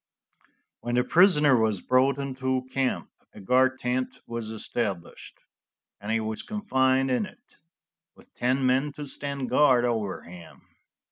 When 0.79 0.95
the 0.95 1.03
prisoner 1.03 1.55
was 1.55 1.83
brought 1.83 2.17
into 2.17 2.65
camp 2.71 3.11
a 3.35 3.39
guard 3.39 3.77
tent 3.77 4.17
was 4.25 4.49
established, 4.49 5.37
and 5.99 6.11
he 6.11 6.19
was 6.19 6.41
confined 6.41 7.11
in 7.11 7.27
it, 7.27 7.57
with 8.15 8.33
ten 8.33 8.65
men 8.65 8.93
to 8.93 9.05
stand 9.05 9.51
guard 9.51 9.85
over 9.85 10.23
him. 10.23 10.63